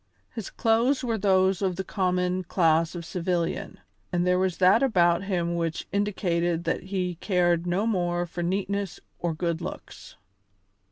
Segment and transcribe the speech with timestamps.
[0.33, 3.79] His clothes were those of the common class of civilian,
[4.11, 8.99] and there was that about him which indicated that he cared no more for neatness
[9.19, 10.15] or good looks.